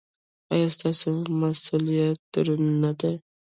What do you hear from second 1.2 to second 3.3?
مسؤلیت دروند نه دی؟